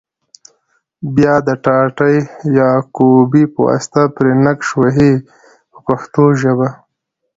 [1.15, 2.15] بیا د ټاټې
[2.59, 5.13] یا کوبې په واسطه پرې نقش وهي
[5.71, 6.69] په پښتو ژبه.